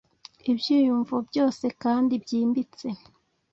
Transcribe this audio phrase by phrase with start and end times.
[0.51, 2.87] ibyiyumvo byose kandi byimbitse